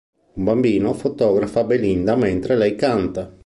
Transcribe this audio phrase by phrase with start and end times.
[0.33, 3.31] Un bambino fotografa Belinda mentre lei canta.